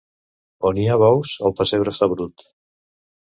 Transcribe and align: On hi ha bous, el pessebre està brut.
On 0.69 0.77
hi 0.83 0.85
ha 0.87 0.95
bous, 1.03 1.33
el 1.49 1.53
pessebre 1.61 1.93
està 1.97 2.09
brut. 2.15 2.47